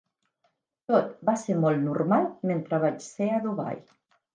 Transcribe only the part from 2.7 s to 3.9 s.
vaig ser a Dubai.